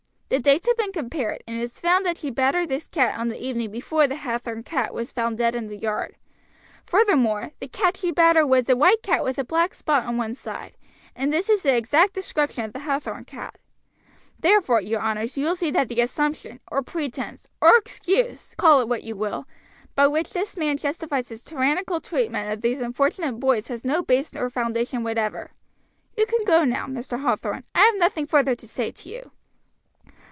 [0.33, 3.27] The dates have been compared, and it is found that she battered this cat on
[3.27, 6.15] the evening before the Hathorn cat was found dead in the yard.
[6.85, 10.33] Furthermore, the cat she battered was a white cat with a black spot on one
[10.33, 10.77] side,
[11.17, 13.57] and this is the exact description of the Hathorn cat;
[14.39, 18.87] therefore, your honors, you will see that the assumption, or pretense, or excuse, call it
[18.87, 19.45] what you will,
[19.95, 24.33] by which this man justifies his tyrannical treatment of these unfortunate boys has no base
[24.33, 25.51] or foundation whatever.
[26.17, 27.19] You can go now, Mr.
[27.21, 29.31] Hathorn; I have nothing further to say to you."